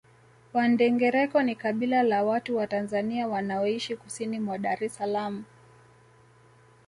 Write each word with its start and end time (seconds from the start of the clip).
Wandengereko 0.53 1.41
ni 1.43 1.55
kabila 1.55 2.03
la 2.03 2.23
watu 2.23 2.57
wa 2.57 2.67
Tanzania 2.67 3.27
wanaoishi 3.27 3.95
kusini 3.95 4.39
mwa 4.39 4.57
Dar 4.57 4.83
es 4.83 4.95
Salaam 4.95 5.43